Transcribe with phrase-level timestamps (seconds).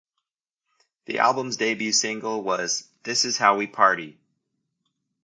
[1.05, 4.17] The album's debut single was "This Is How We Party".